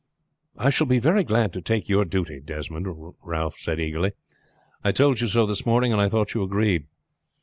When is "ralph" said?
3.21-3.59